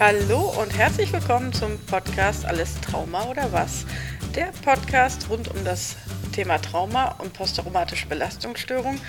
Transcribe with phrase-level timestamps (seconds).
[0.00, 3.84] Hallo und herzlich willkommen zum Podcast Alles Trauma oder was?
[4.32, 5.96] Der Podcast rund um das
[6.32, 9.00] Thema Trauma und posttraumatische Belastungsstörung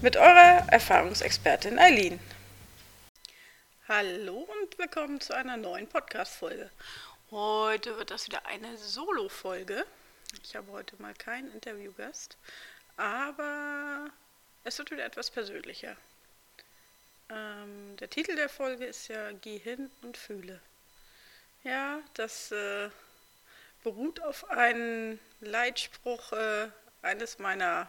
[0.00, 2.18] mit eurer Erfahrungsexpertin Eileen.
[3.86, 6.70] Hallo und willkommen zu einer neuen Podcast-Folge.
[7.30, 9.84] Heute wird das wieder eine Solo-Folge.
[10.42, 12.38] Ich habe heute mal keinen Interviewgast,
[12.96, 14.06] aber
[14.64, 15.94] es wird wieder etwas persönlicher.
[18.02, 20.60] Der Titel der Folge ist ja Geh hin und fühle.
[21.62, 22.90] Ja, das äh,
[23.84, 26.66] beruht auf einem Leitspruch äh,
[27.02, 27.88] eines meiner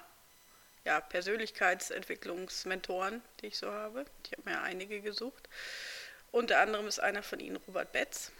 [0.86, 4.06] ja, Persönlichkeitsentwicklungsmentoren, die ich so habe.
[4.23, 5.50] Ich habe mir einige gesucht.
[6.32, 8.32] Unter anderem ist einer von ihnen Robert Betz.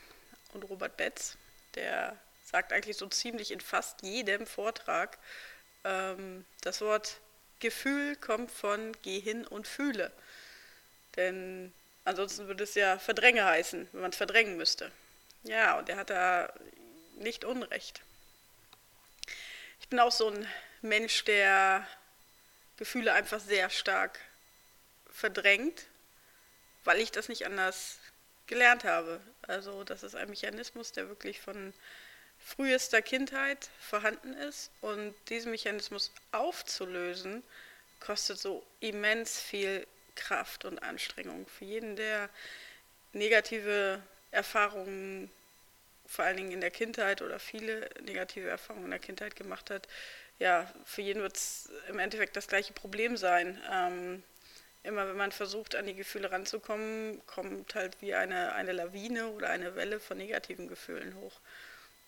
[0.54, 1.40] Und Robert Betz,
[1.74, 5.18] der sagt eigentlich so ziemlich in fast jedem Vortrag,
[5.86, 7.20] ähm, das Wort
[7.60, 10.12] Gefühl kommt von geh hin und fühle.
[11.16, 11.74] Denn
[12.06, 14.92] ansonsten würde es ja Verdränge heißen, wenn man es verdrängen müsste.
[15.44, 16.54] Ja, und er hat da
[17.18, 18.02] nicht Unrecht.
[19.80, 20.48] Ich bin auch so ein
[20.82, 21.86] Mensch, der
[22.78, 24.20] Gefühle einfach sehr stark
[25.12, 25.86] verdrängt,
[26.84, 28.00] weil ich das nicht anders
[28.48, 29.22] gelernt habe.
[29.44, 31.74] Also das ist ein Mechanismus, der wirklich von
[32.40, 37.44] frühester Kindheit vorhanden ist und diesen Mechanismus aufzulösen,
[38.00, 41.48] kostet so immens viel Kraft und Anstrengung.
[41.48, 42.30] Für jeden, der
[43.14, 45.30] negative Erfahrungen,
[46.06, 49.88] vor allen Dingen in der Kindheit oder viele negative Erfahrungen in der Kindheit gemacht hat,
[50.40, 53.62] ja, für jeden wird es im Endeffekt das gleiche Problem sein.
[53.72, 54.24] Ähm,
[54.84, 59.50] immer wenn man versucht, an die Gefühle ranzukommen, kommt halt wie eine, eine Lawine oder
[59.50, 61.40] eine Welle von negativen Gefühlen hoch.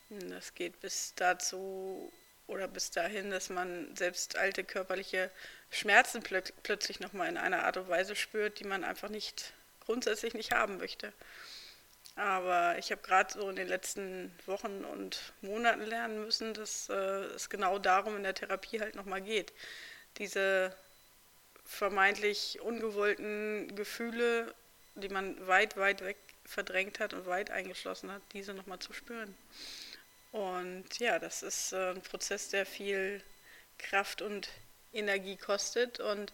[0.09, 2.11] Das geht bis dazu
[2.47, 5.31] oder bis dahin, dass man selbst alte körperliche
[5.75, 10.33] Schmerzen plö plötzlich nochmal in einer Art und Weise spürt, die man einfach nicht grundsätzlich
[10.33, 11.13] nicht haben möchte.
[12.15, 16.93] Aber ich habe gerade so in den letzten Wochen und Monaten lernen müssen, dass äh,
[16.93, 19.51] es genau darum in der Therapie halt nochmal geht.
[20.17, 20.73] Diese
[21.65, 24.55] vermeintlich ungewollten Gefühle,
[24.95, 29.35] die man weit, weit weg verdrängt hat und weit eingeschlossen hat, diese nochmal zu spüren.
[30.31, 33.21] Und ja, das ist äh, ein Prozess, der viel
[33.77, 34.49] Kraft und
[34.95, 35.99] Energie kostet.
[35.99, 36.33] Und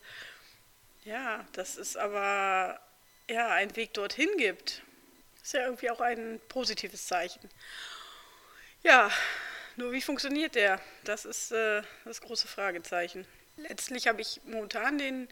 [1.03, 2.79] ja, das ist aber
[3.29, 4.81] ja ein Weg dorthin gibt.
[5.41, 7.49] Ist ja irgendwie auch ein positives Zeichen.
[8.83, 9.11] Ja,
[9.75, 10.79] nur wie funktioniert der?
[11.03, 13.25] Das ist äh, das große Fragezeichen.
[13.57, 15.27] Letztlich habe ich momentan den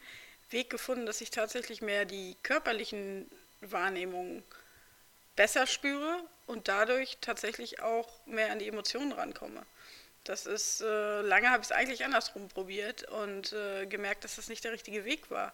[0.50, 3.29] Weg gefunden, dass ich tatsächlich mehr die körperlichen
[3.62, 4.44] Wahrnehmungen
[5.35, 9.66] besser spüre und dadurch tatsächlich auch mehr an die Emotionen rankomme.
[10.24, 14.50] Das ist, äh, lange habe ich es eigentlich andersrum probiert und äh, gemerkt, dass das
[14.50, 15.53] nicht der richtige Weg war.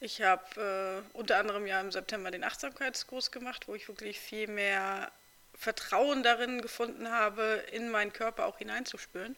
[0.00, 4.48] Ich habe äh, unter anderem ja im September den Achtsamkeitskurs gemacht, wo ich wirklich viel
[4.48, 5.10] mehr
[5.56, 9.36] Vertrauen darin gefunden habe, in meinen Körper auch hineinzuspüren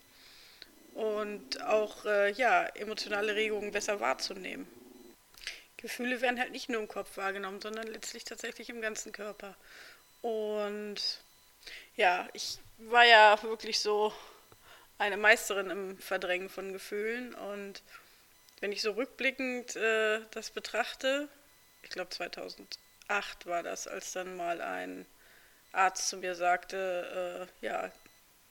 [0.95, 4.67] und auch äh, ja, emotionale Regungen besser wahrzunehmen.
[5.77, 9.55] Gefühle werden halt nicht nur im Kopf wahrgenommen, sondern letztlich tatsächlich im ganzen Körper.
[10.23, 11.21] Und
[11.97, 14.13] ja, ich war ja wirklich so
[14.99, 17.35] eine Meisterin im Verdrängen von Gefühlen.
[17.35, 17.83] Und
[18.61, 21.29] wenn ich so rückblickend äh, das betrachte,
[21.83, 25.07] ich glaube 2008 war das, als dann mal ein
[25.73, 27.93] Arzt zu mir sagte, äh, ja,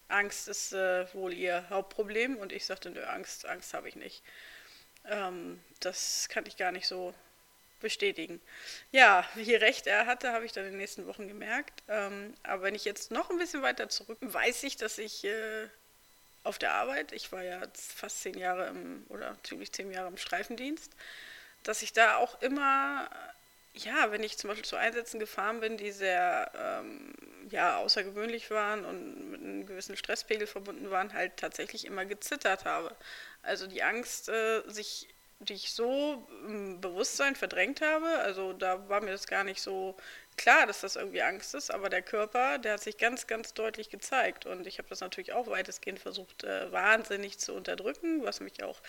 [0.08, 2.38] Angst ist äh, wohl ihr Hauptproblem.
[2.38, 4.24] Und ich sagte, nö, Angst, Angst habe ich nicht.
[5.06, 7.14] Ähm, das kann ich gar nicht so
[7.80, 8.42] bestätigen.
[8.92, 11.84] Ja, wie recht er hatte, habe ich dann in den nächsten Wochen gemerkt.
[11.88, 15.68] Ähm, aber wenn ich jetzt noch ein bisschen weiter zurück, weiß ich, dass ich äh,
[16.46, 20.18] auf der Arbeit, ich war ja fast zehn Jahre im, oder ziemlich zehn Jahre im
[20.18, 20.92] Streifendienst,
[21.64, 23.10] dass ich da auch immer,
[23.74, 27.14] ja, wenn ich zum Beispiel zu Einsätzen gefahren bin, die sehr ähm,
[27.50, 32.96] ja, außergewöhnlich waren und mit einem gewissen Stresspegel verbunden waren, halt tatsächlich immer gezittert habe.
[33.42, 38.08] Also die Angst, äh, sich die ich so im Bewusstsein verdrängt habe.
[38.20, 39.96] Also da war mir das gar nicht so
[40.38, 43.90] klar, dass das irgendwie Angst ist, aber der Körper, der hat sich ganz, ganz deutlich
[43.90, 44.46] gezeigt.
[44.46, 48.80] Und ich habe das natürlich auch weitestgehend versucht, äh, wahnsinnig zu unterdrücken, was mich auch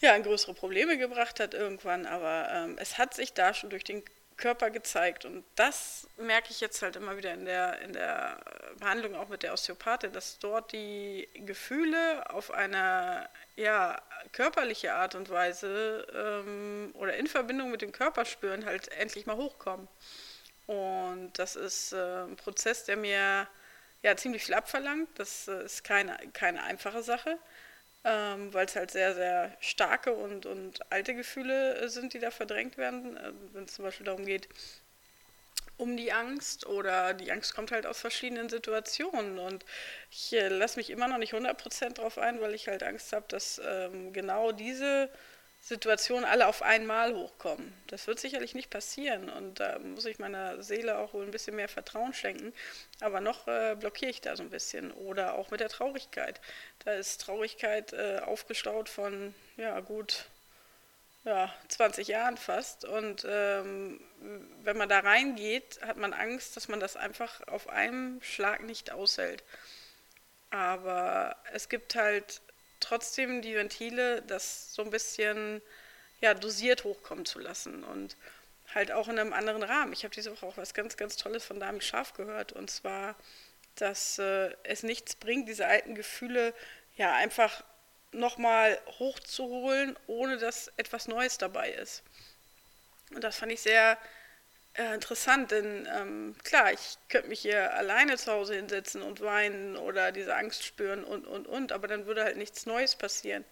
[0.00, 2.06] ja, in größere Probleme gebracht hat irgendwann.
[2.06, 4.02] Aber ähm, es hat sich da schon durch den
[4.40, 5.24] Körper gezeigt.
[5.24, 8.40] Und das merke ich jetzt halt immer wieder in der, in der
[8.78, 15.28] Behandlung auch mit der Osteopathin, dass dort die Gefühle auf einer ja, körperliche Art und
[15.28, 19.86] Weise ähm, oder in Verbindung mit dem Körperspüren halt endlich mal hochkommen.
[20.70, 23.48] Und das ist äh, ein Prozess, der mir
[24.02, 25.08] ja ziemlich viel abverlangt.
[25.16, 27.38] Das äh, ist keine, keine einfache Sache,
[28.04, 32.30] ähm, weil es halt sehr, sehr starke und, und alte Gefühle äh, sind, die da
[32.30, 33.18] verdrängt werden.
[33.52, 34.48] Wenn es zum Beispiel darum geht,
[35.76, 39.64] um die Angst oder die Angst kommt halt aus verschiedenen Situationen und
[40.12, 43.60] ich lasse mich immer noch nicht 100% drauf ein, weil ich halt Angst habe, dass
[43.66, 45.10] ähm, genau diese
[45.60, 47.72] Situationen alle auf einmal hochkommen.
[47.86, 51.54] Das wird sicherlich nicht passieren und da muss ich meiner Seele auch wohl ein bisschen
[51.54, 52.54] mehr Vertrauen schenken.
[53.00, 54.90] Aber noch äh, blockiere ich da so ein bisschen.
[54.90, 56.40] Oder auch mit der Traurigkeit.
[56.84, 60.24] Da ist Traurigkeit äh, aufgestaut von, ja, gut
[61.24, 62.84] ja, 20 Jahren fast.
[62.84, 64.00] Und ähm,
[64.62, 68.90] wenn man da reingeht, hat man Angst, dass man das einfach auf einem Schlag nicht
[68.92, 69.44] aushält.
[70.50, 72.40] Aber es gibt halt
[72.80, 75.62] trotzdem die Ventile, das so ein bisschen
[76.20, 78.16] ja, dosiert hochkommen zu lassen und
[78.74, 79.92] halt auch in einem anderen Rahmen.
[79.92, 83.16] Ich habe diese Woche auch was ganz, ganz Tolles von Dami Scharf gehört und zwar,
[83.76, 86.54] dass äh, es nichts bringt, diese alten Gefühle
[86.96, 87.64] ja einfach
[88.12, 92.02] nochmal hochzuholen, ohne dass etwas Neues dabei ist.
[93.14, 93.98] Und das fand ich sehr
[94.74, 99.76] äh, interessant, denn ähm, klar, ich könnte mich hier alleine zu Hause hinsetzen und weinen
[99.76, 103.44] oder diese Angst spüren und, und, und, aber dann würde halt nichts Neues passieren.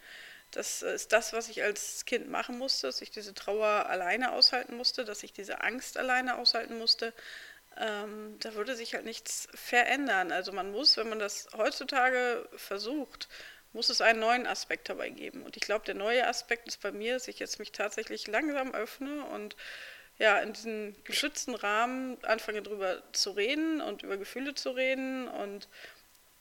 [0.51, 4.77] Das ist das, was ich als Kind machen musste, dass ich diese Trauer alleine aushalten
[4.77, 7.13] musste, dass ich diese Angst alleine aushalten musste.
[7.77, 10.33] Ähm, da würde sich halt nichts verändern.
[10.33, 13.29] Also man muss, wenn man das heutzutage versucht,
[13.73, 15.43] muss es einen neuen Aspekt dabei geben.
[15.43, 18.75] Und ich glaube, der neue Aspekt ist bei mir, dass ich jetzt mich tatsächlich langsam
[18.75, 19.55] öffne und
[20.19, 25.69] ja, in diesem geschützten Rahmen anfange drüber zu reden und über Gefühle zu reden und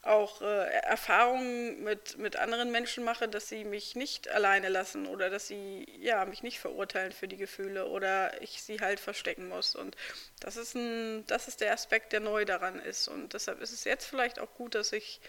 [0.01, 5.29] auch äh, Erfahrungen mit, mit anderen Menschen mache, dass sie mich nicht alleine lassen oder
[5.29, 9.75] dass sie ja, mich nicht verurteilen für die Gefühle oder ich sie halt verstecken muss.
[9.75, 9.95] Und
[10.39, 13.07] das ist, ein, das ist der Aspekt, der neu daran ist.
[13.07, 15.19] Und deshalb ist es jetzt vielleicht auch gut, dass ich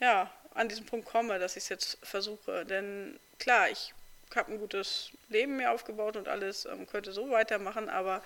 [0.00, 2.64] ja, an diesen Punkt komme, dass ich es jetzt versuche.
[2.64, 3.94] Denn klar, ich
[4.34, 8.22] habe ein gutes Leben mir aufgebaut und alles ähm, könnte so weitermachen, aber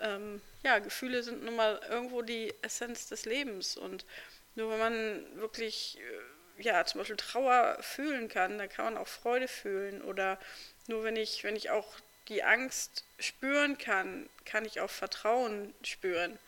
[0.00, 4.04] ähm, ja, Gefühle sind nun mal irgendwo die Essenz des Lebens und
[4.54, 5.98] nur wenn man wirklich,
[6.58, 10.38] äh, ja, zum Beispiel Trauer fühlen kann, dann kann man auch Freude fühlen oder
[10.86, 11.96] nur wenn ich, wenn ich auch
[12.28, 16.38] die Angst spüren kann, kann ich auch Vertrauen spüren.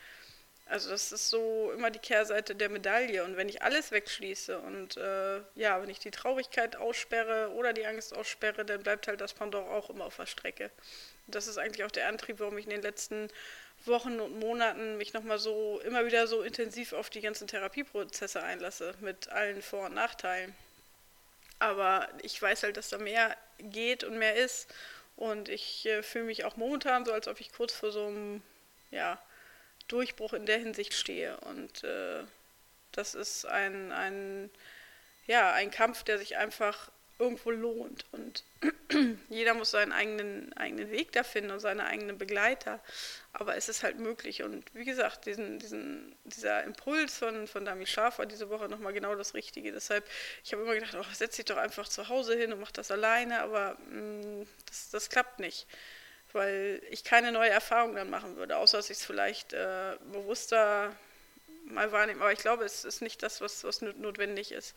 [0.69, 3.23] Also das ist so immer die Kehrseite der Medaille.
[3.23, 7.87] Und wenn ich alles wegschließe und äh, ja, wenn ich die Traurigkeit aussperre oder die
[7.87, 10.71] Angst aussperre, dann bleibt halt das Pendant auch immer auf der Strecke.
[11.27, 13.29] Und das ist eigentlich auch der Antrieb, warum ich in den letzten
[13.85, 18.95] Wochen und Monaten mich nochmal so immer wieder so intensiv auf die ganzen Therapieprozesse einlasse,
[19.01, 20.55] mit allen Vor- und Nachteilen.
[21.61, 24.73] Aber ich weiß halt, dass da mehr geht und mehr ist.
[25.15, 28.43] Und ich äh, fühle mich auch momentan so, als ob ich kurz vor so einem,
[28.91, 29.19] ja,
[29.89, 31.37] Durchbruch in der Hinsicht stehe.
[31.39, 32.23] Und äh,
[32.93, 34.51] das ist ein, ein,
[35.27, 38.05] ja, ein Kampf, der sich einfach irgendwo lohnt.
[38.13, 38.45] Und
[39.29, 42.81] jeder muss seinen eigenen, eigenen Weg da finden und seine eigenen Begleiter.
[43.33, 44.43] Aber es ist halt möglich.
[44.43, 48.93] Und wie gesagt, diesen, diesen, dieser Impuls von, von Dami Scharf war diese Woche nochmal
[48.93, 49.73] genau das Richtige.
[49.73, 50.07] Deshalb,
[50.45, 52.91] ich habe immer gedacht, oh, setz dich doch einfach zu Hause hin und mach das
[52.91, 55.67] alleine, aber mh, mm, das, das klappt nicht
[56.37, 60.95] weil ich keine neue Erfahrung dann machen würde, außer dass ich es vielleicht äh, bewusster
[61.65, 62.21] mal wahrnehme.
[62.21, 64.75] Aber ich glaube, es ist nicht das, was, was notwendig ist.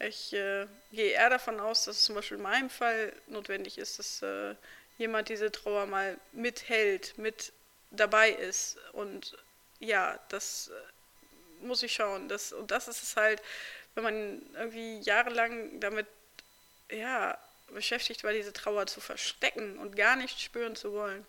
[0.00, 3.98] Ich äh, gehe eher davon aus, dass es zum Beispiel in meinem Fall notwendig ist,
[3.98, 4.54] dass äh,
[4.98, 7.52] jemand diese Trauer mal mithält, mit
[7.90, 8.76] dabei ist.
[8.92, 9.38] Und
[9.78, 12.28] ja, das äh, muss ich schauen.
[12.28, 13.40] Das, und das ist es halt,
[13.94, 16.06] wenn man irgendwie jahrelang damit
[16.90, 17.38] ja,
[17.72, 21.26] beschäftigt war, diese Trauer zu verstecken und gar nicht spüren zu wollen,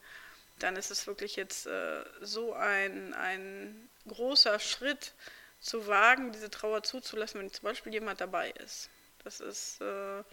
[0.59, 5.13] dann ist es wirklich jetzt äh, so ein, ein großer Schritt
[5.59, 8.89] zu wagen, diese Trauer zuzulassen, wenn zum Beispiel jemand dabei ist.
[9.23, 10.23] Das ist, äh,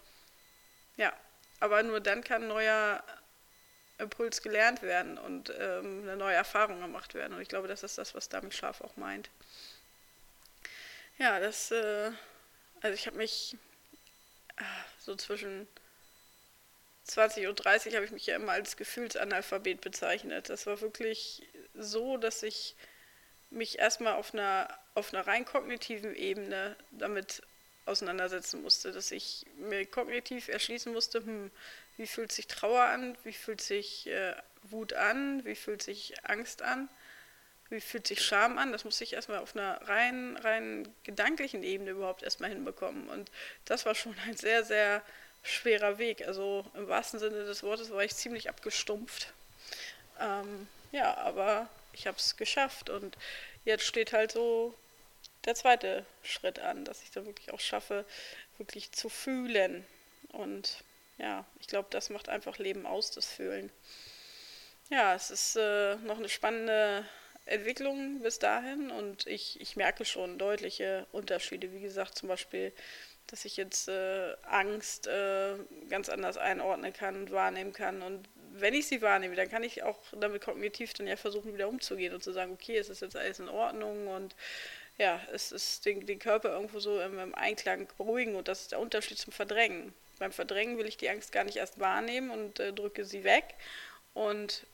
[0.97, 1.13] ja,
[1.59, 3.03] aber nur dann kann neuer
[3.97, 7.33] Impuls gelernt werden und ähm, eine neue Erfahrung gemacht werden.
[7.33, 9.29] Und ich glaube, das ist das, was Dami Scharf auch meint.
[11.17, 12.11] Ja, das, äh,
[12.81, 13.57] also ich habe mich
[14.57, 14.63] äh,
[14.99, 15.67] so zwischen
[17.03, 20.49] 20 und 30 habe ich mich ja immer als Gefühlsanalphabet bezeichnet.
[20.49, 21.43] Das war wirklich
[21.73, 22.75] so, dass ich
[23.49, 27.41] mich erstmal auf einer, auf einer rein kognitiven Ebene damit
[27.85, 31.51] auseinandersetzen musste, dass ich mir kognitiv erschließen musste, hm,
[31.97, 36.61] wie fühlt sich Trauer an, wie fühlt sich äh, Wut an, wie fühlt sich Angst
[36.61, 36.89] an,
[37.69, 38.71] wie fühlt sich Scham an.
[38.71, 43.09] Das musste ich erstmal auf einer rein, rein gedanklichen Ebene überhaupt erstmal hinbekommen.
[43.09, 43.29] Und
[43.65, 45.03] das war schon ein sehr, sehr
[45.43, 46.25] schwerer Weg.
[46.27, 49.33] Also im wahrsten Sinne des Wortes war ich ziemlich abgestumpft.
[50.19, 53.17] Ähm, ja, aber ich habe es geschafft und
[53.65, 54.73] jetzt steht halt so
[55.45, 58.05] der zweite Schritt an, dass ich dann wirklich auch schaffe,
[58.57, 59.85] wirklich zu fühlen.
[60.29, 60.83] Und
[61.17, 63.71] ja, ich glaube, das macht einfach Leben aus, das Fühlen.
[64.89, 67.05] Ja, es ist äh, noch eine spannende
[67.45, 71.73] Entwicklung bis dahin und ich, ich merke schon deutliche Unterschiede.
[71.73, 72.71] Wie gesagt, zum Beispiel,
[73.33, 75.55] dass ich jetzt äh, Angst äh,
[75.89, 78.03] ganz anders einordnen kann und wahrnehmen kann.
[78.03, 81.67] Und wenn ich sie wahrnehme, dann kann ich auch damit kognitiv dann ja versuchen, wieder
[81.67, 84.35] umzugehen und zu sagen, okay, es ist jetzt alles in Ordnung und
[84.99, 88.71] ja, es ist den, den Körper irgendwo so im, im Einklang beruhigen und das ist
[88.71, 89.95] der Unterschied zum Verdrängen.
[90.19, 93.55] Beim Verdrängen will ich die Angst gar nicht erst wahrnehmen und äh, drücke sie weg.
[94.13, 94.67] Und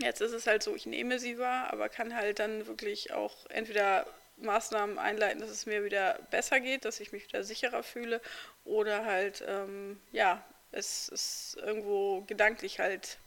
[0.00, 3.46] jetzt ist es halt so, ich nehme sie wahr, aber kann halt dann wirklich auch
[3.48, 4.08] entweder
[4.40, 8.20] Maßnahmen einleiten, dass es mir wieder besser geht, dass ich mich wieder sicherer fühle
[8.64, 13.18] oder halt, ähm, ja, es ist irgendwo gedanklich halt,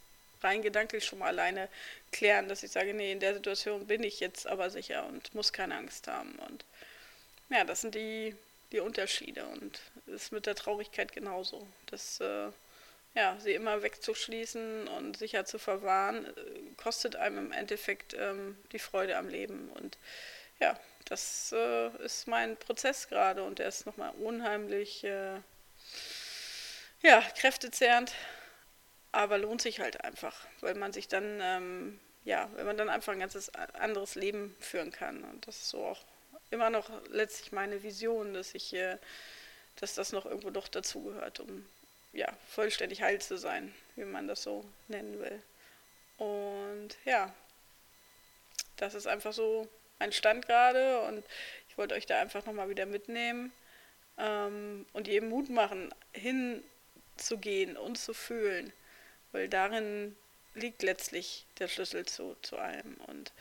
[0.41, 1.70] rein gedanklich schon mal alleine
[2.12, 5.53] klären, dass ich sage, nee, in der Situation bin ich jetzt aber sicher und muss
[5.53, 6.38] keine Angst haben.
[6.48, 6.65] Und
[7.50, 8.36] ja, das sind die,
[8.72, 11.65] die Unterschiede und ist mit der Traurigkeit genauso.
[11.88, 12.50] Das, äh,
[13.15, 16.32] ja, sie immer wegzuschließen und sicher zu verwahren, äh,
[16.77, 19.70] kostet einem im Endeffekt ähm, die Freude am Leben.
[19.75, 19.98] Und
[20.60, 25.39] ja, das äh, ist mein Prozess gerade und der ist nochmal unheimlich, äh,
[27.01, 28.13] ja, kräftezehrend,
[29.12, 33.13] aber lohnt sich halt einfach, weil man sich dann, ähm, ja, wenn man dann einfach
[33.13, 35.24] ein ganzes anderes Leben führen kann.
[35.24, 36.00] Und das ist so auch
[36.50, 38.98] immer noch letztlich meine Vision, dass ich, äh,
[39.77, 41.67] dass das noch irgendwo doch dazugehört, um
[42.13, 45.41] ja, vollständig heil zu sein, wie man das so nennen will.
[46.17, 47.33] Und ja,
[48.77, 49.67] das ist einfach so
[50.00, 51.23] mein Stand gerade und
[51.69, 53.51] ich wollte euch da einfach nochmal wieder mitnehmen
[54.17, 58.71] ähm, und jedem Mut machen, hinzugehen und zu fühlen,
[59.31, 60.15] weil darin
[60.53, 62.95] liegt letztlich der Schlüssel zu, zu allem.
[63.07, 63.31] Und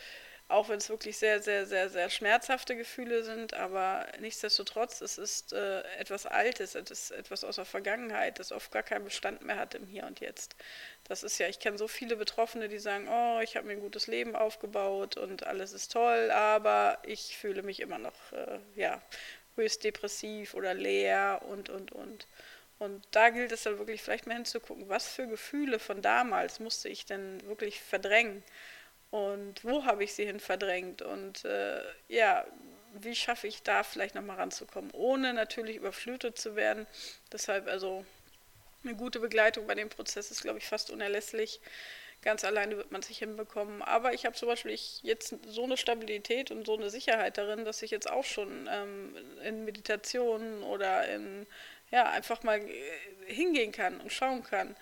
[0.53, 5.53] auch wenn es wirklich sehr, sehr, sehr, sehr schmerzhafte Gefühle sind, aber nichtsdestotrotz, es ist
[5.53, 9.57] äh, etwas Altes, es ist etwas aus der Vergangenheit, das oft gar keinen Bestand mehr
[9.57, 10.55] hat im Hier und Jetzt.
[11.05, 13.81] Das ist ja, ich kenne so viele Betroffene, die sagen, oh, ich habe mir ein
[13.81, 19.01] gutes Leben aufgebaut und alles ist toll, aber ich fühle mich immer noch, äh, ja,
[19.57, 22.27] höchst depressiv oder leer und, und, und.
[22.79, 26.89] Und da gilt es dann wirklich vielleicht mal hinzugucken, was für Gefühle von damals musste
[26.89, 28.43] ich denn wirklich verdrängen
[29.13, 32.47] und wo habe ich sie hin verdrängt und äh, ja,
[32.95, 36.87] wie schaffe ich da vielleicht nochmal ranzukommen, ohne natürlich überflutet zu werden.
[37.31, 38.07] Deshalb also
[38.83, 41.61] eine gute Begleitung bei dem Prozess ist, glaube ich, fast unerlässlich.
[42.23, 43.83] Ganz alleine wird man sich hinbekommen.
[43.83, 47.83] Aber ich habe zum Beispiel jetzt so eine Stabilität und so eine Sicherheit darin, dass
[47.83, 49.15] ich jetzt auch schon ähm,
[49.45, 51.47] in Meditationen oder in,
[51.91, 52.73] ja, einfach mal äh,
[53.27, 54.75] hingehen kann und schauen kann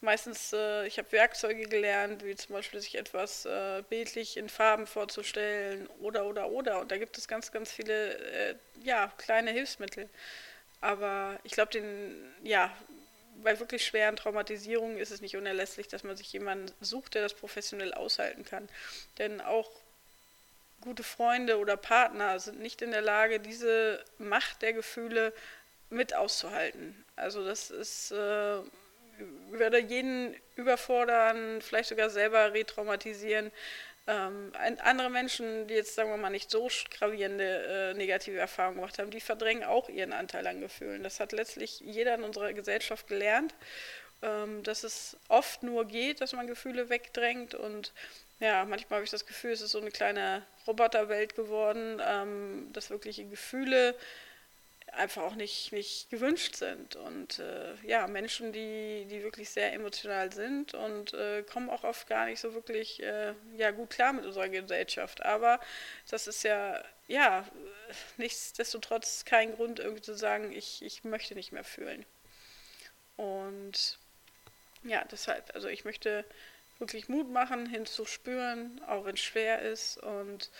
[0.00, 4.86] meistens, äh, ich habe Werkzeuge gelernt, wie zum Beispiel sich etwas äh, bildlich in Farben
[4.86, 6.80] vorzustellen oder, oder, oder.
[6.80, 10.08] Und da gibt es ganz, ganz viele, äh, ja, kleine Hilfsmittel.
[10.80, 12.72] Aber ich glaube, den, ja,
[13.42, 17.34] bei wirklich schweren Traumatisierungen ist es nicht unerlässlich, dass man sich jemanden sucht, der das
[17.34, 18.68] professionell aushalten kann.
[19.18, 19.70] Denn auch
[20.80, 25.32] gute Freunde oder Partner sind nicht in der Lage, diese Macht der Gefühle
[25.90, 27.04] mit auszuhalten.
[27.16, 28.58] Also das ist äh,
[29.58, 33.50] würde jeden überfordern, vielleicht sogar selber retraumatisieren.
[34.06, 38.98] Ähm, andere Menschen, die jetzt, sagen wir mal, nicht so gravierende äh, negative Erfahrungen gemacht
[38.98, 41.02] haben, die verdrängen auch ihren Anteil an Gefühlen.
[41.02, 43.54] Das hat letztlich jeder in unserer Gesellschaft gelernt,
[44.22, 47.92] ähm, dass es oft nur geht, dass man Gefühle wegdrängt und
[48.40, 52.88] ja, manchmal habe ich das Gefühl, es ist so eine kleine Roboterwelt geworden, ähm, dass
[52.88, 53.94] wirkliche Gefühle
[54.92, 56.96] einfach auch nicht, nicht gewünscht sind.
[56.96, 62.08] Und äh, ja, Menschen, die, die wirklich sehr emotional sind und äh, kommen auch oft
[62.08, 65.24] gar nicht so wirklich äh, ja, gut klar mit unserer Gesellschaft.
[65.24, 65.60] Aber
[66.10, 67.46] das ist ja, ja,
[68.16, 72.04] nichtsdestotrotz kein Grund, irgendwie zu sagen, ich, ich möchte nicht mehr fühlen.
[73.16, 73.98] Und
[74.84, 76.24] ja, deshalb, also ich möchte
[76.78, 80.50] wirklich Mut machen, hinzuspüren, auch wenn es schwer ist und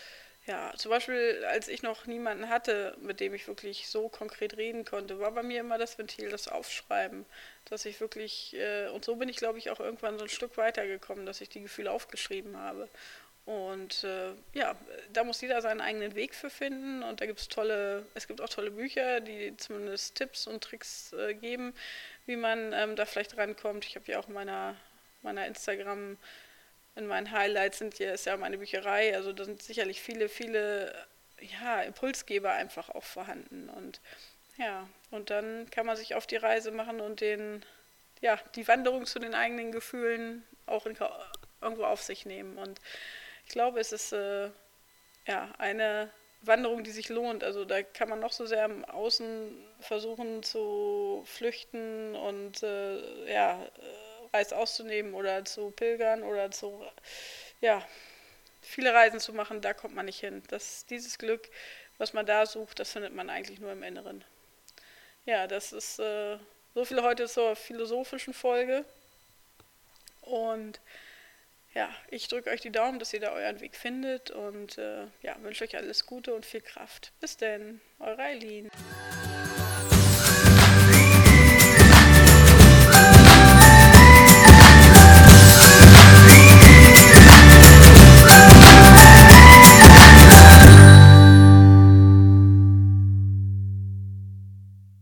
[0.49, 4.87] ja, zum Beispiel, als ich noch niemanden hatte, mit dem ich wirklich so konkret reden
[4.87, 7.27] konnte, war bei mir immer das Ventil das Aufschreiben,
[7.67, 10.57] dass ich wirklich, äh, und so bin ich, glaube ich, auch irgendwann so ein Stück
[10.57, 12.89] weitergekommen, dass ich die Gefühle aufgeschrieben habe.
[13.45, 14.75] Und äh, ja,
[15.13, 18.41] da muss jeder seinen eigenen Weg für finden und da gibt es tolle, es gibt
[18.41, 21.75] auch tolle Bücher, die zumindest Tipps und Tricks äh, geben,
[22.25, 23.85] wie man ähm, da vielleicht rankommt.
[23.85, 24.77] Ich habe ja auch meiner,
[25.23, 26.17] meiner Instagram-
[26.99, 30.93] in meinen Highlights sind hier ist ja meine Bücherei, also da sind sicherlich viele, viele
[31.41, 33.69] ja, Impulsgeber einfach auch vorhanden.
[33.69, 34.01] Und
[34.57, 37.65] ja, und dann kann man sich auf die Reise machen und den,
[38.21, 40.99] ja, die Wanderung zu den eigenen Gefühlen auch in,
[41.63, 42.59] irgendwo auf sich nehmen.
[42.59, 42.81] Und
[43.47, 44.51] ich glaube, es ist äh,
[45.27, 46.11] ja eine
[46.43, 47.45] Wanderung, die sich lohnt.
[47.45, 53.65] Also da kann man noch so sehr im Außen versuchen zu flüchten und äh, ja,
[54.33, 56.85] Reis auszunehmen oder zu pilgern oder zu,
[57.61, 57.87] ja,
[58.61, 60.43] viele Reisen zu machen, da kommt man nicht hin.
[60.49, 61.49] Das, dieses Glück,
[61.99, 64.25] was man da sucht, das findet man eigentlich nur im Inneren.
[65.25, 66.39] Ja, das ist äh,
[66.75, 68.85] so viel heute zur philosophischen Folge.
[70.23, 70.81] Und
[71.75, 75.37] ja, ich drücke euch die Daumen, dass ihr da euren Weg findet und äh, ja,
[75.43, 77.13] wünsche euch alles Gute und viel Kraft.
[77.21, 78.71] Bis denn, eure Eileen.